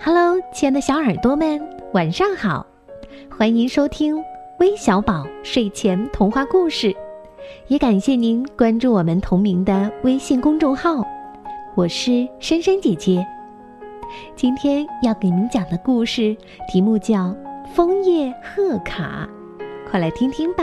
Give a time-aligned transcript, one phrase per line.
[0.00, 1.60] Hello，亲爱的小耳朵们，
[1.92, 2.64] 晚上好！
[3.36, 4.16] 欢迎收听
[4.60, 6.94] 微小宝睡前童话故事，
[7.66, 11.04] 也感谢您关注我们同名的微信公众号。
[11.74, 13.26] 我是珊珊姐姐，
[14.36, 16.34] 今天要给您讲的故事
[16.68, 17.16] 题目叫
[17.74, 19.28] 《枫叶贺卡》，
[19.90, 20.62] 快来听听吧。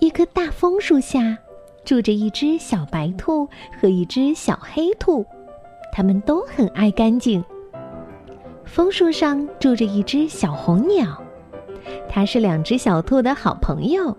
[0.00, 1.38] 一棵大枫树下。
[1.84, 3.48] 住着一只小白兔
[3.80, 5.24] 和一只小黑兔，
[5.92, 7.42] 它们都很爱干净。
[8.64, 11.20] 枫树上住着一只小红鸟，
[12.08, 14.16] 它是两只小兔的好朋友。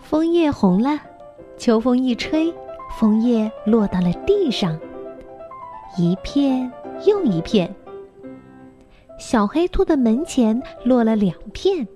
[0.00, 1.00] 枫叶红了，
[1.56, 2.52] 秋风一吹，
[2.98, 4.76] 枫叶落到了地上，
[5.96, 6.70] 一片
[7.06, 7.72] 又一片。
[9.18, 11.86] 小黑兔的门前落了两片，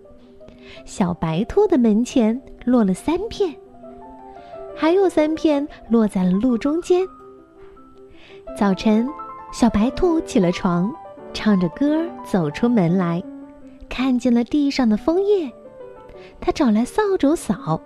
[0.84, 3.52] 小白兔的门前落了三片。
[4.76, 7.06] 还有三片落在了路中间。
[8.58, 9.08] 早晨，
[9.52, 10.92] 小白兔起了床，
[11.32, 13.22] 唱着歌走出门来，
[13.88, 15.50] 看见了地上的枫叶，
[16.40, 17.80] 它找来扫帚扫，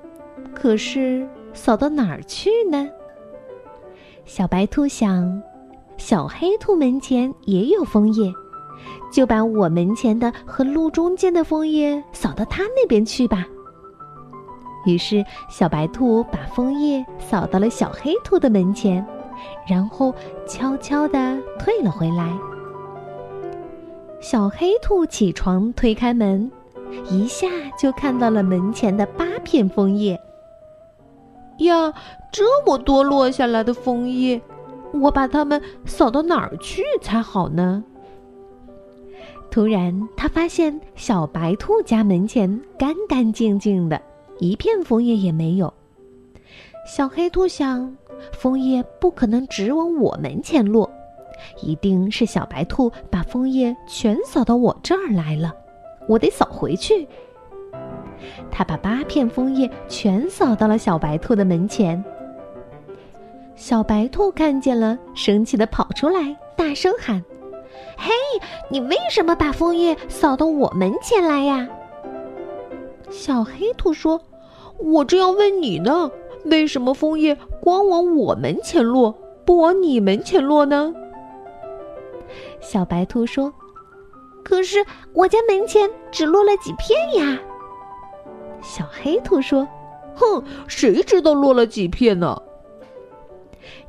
[0.54, 2.88] 可是扫到哪儿去呢？
[4.24, 5.42] 小白兔想，
[5.96, 8.32] 小黑兔门前也有枫叶，
[9.12, 13.46] 就把我门前的和路中间的枫叶扫到它那边去吧。
[14.84, 19.04] 于是，小白兔把枫叶扫到了小黑兔的门前，
[19.66, 20.14] 然后
[20.46, 22.32] 悄悄地退了回来。
[24.20, 26.50] 小黑兔起床推开门，
[27.10, 27.46] 一下
[27.78, 30.18] 就看到了门前的八片枫叶。
[31.58, 31.92] 呀，
[32.32, 34.40] 这么多落下来的枫叶，
[34.92, 37.84] 我把它们扫到哪儿去才好呢？
[39.50, 44.00] 突然，他发现小白兔家门前干干净净的。
[44.38, 45.72] 一片枫叶也没有。
[46.86, 47.94] 小黑兔想，
[48.32, 50.90] 枫叶不可能只往我门前落，
[51.60, 55.54] 一定是小白兔把枫叶全扫到我这儿来了，
[56.08, 57.06] 我得扫回去。
[58.50, 62.02] 他把八片枫叶全扫到了小白兔的门前。
[63.54, 67.22] 小白兔看见了，生气的跑出来，大声喊
[67.98, 68.10] ：“嘿，
[68.70, 71.68] 你为什么把枫叶扫到我门前来呀？”
[73.10, 74.18] 小黑兔说。
[74.78, 76.10] 我正要问你呢，
[76.44, 79.12] 为什么枫叶光往我门前落，
[79.44, 80.94] 不往你门前落呢？
[82.60, 83.52] 小白兔说
[84.44, 87.38] ：“可是我家门前只落了几片呀。”
[88.62, 89.66] 小黑兔说
[90.14, 92.40] ：“哼，谁知道落了几片呢？”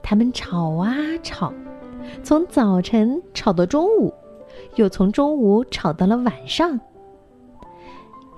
[0.02, 1.54] 他们吵啊吵，
[2.24, 4.14] 从早晨吵到中午，
[4.76, 6.80] 又从中午吵到了晚上。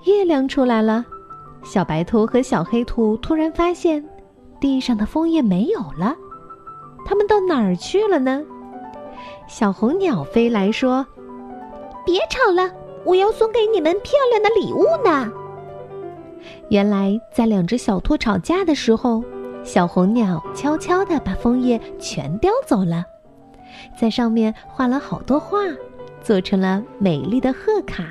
[0.04, 1.06] 月亮出来了。
[1.62, 4.04] 小白兔和小黑兔突然发现，
[4.60, 6.14] 地上的枫叶没有了，
[7.06, 8.42] 它们到哪儿去了呢？
[9.46, 11.06] 小红鸟飞来说
[12.04, 12.70] ：“别吵了，
[13.04, 15.30] 我要送给你们漂亮的礼物呢。”
[16.70, 19.22] 原来，在两只小兔吵架的时候，
[19.62, 23.04] 小红鸟悄悄地把枫叶全叼走了，
[23.96, 25.58] 在上面画了好多画，
[26.22, 28.04] 做成了美丽的贺卡。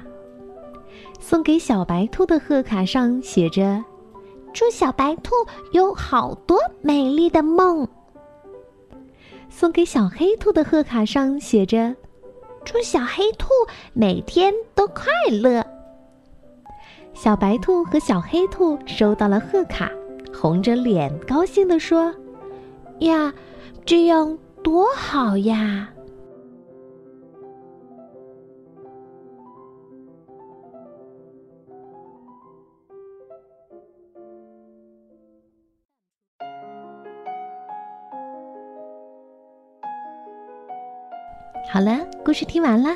[1.21, 3.81] 送给小白兔的贺卡上写着
[4.51, 5.33] ：“祝小白兔
[5.71, 7.87] 有好多美丽的梦。”
[9.47, 11.95] 送给小黑兔的贺卡上写着
[12.65, 13.47] ：“祝小黑兔
[13.93, 15.63] 每天都快乐。”
[17.13, 19.91] 小白兔和小黑兔收到了贺卡，
[20.33, 22.13] 红着脸高兴地说
[22.99, 23.31] ：“呀，
[23.85, 25.87] 这样多好呀！”
[41.69, 42.89] 好了，故事听完了。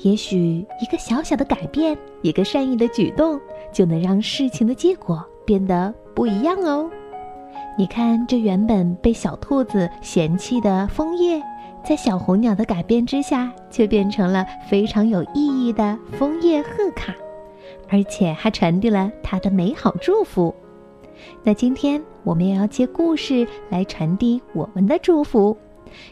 [0.00, 3.40] 也许一个小小的改变，一个善意的举动，
[3.72, 6.90] 就能让事情的结果变得不一样哦。
[7.78, 11.40] 你看，这原本被小兔子嫌弃的枫叶，
[11.84, 17.14] 在小红鸟的改变之下，却变成了非常有意义的枫叶贺卡，
[17.88, 20.54] 而且还传递了它的美好祝福。
[21.42, 25.56] 那今天我们也要借故事来传递我们的祝福。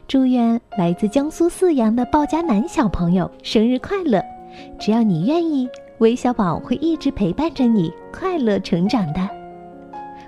[0.07, 4.23] 祝愿来自江苏泗阳的鲍家南小朋友生日快乐！
[4.79, 9.29] 只要你愿意，韦小宝会一直陪伴着你，快乐成长的。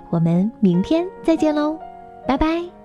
[0.09, 1.77] 我们明天再见喽，
[2.27, 2.76] 拜拜。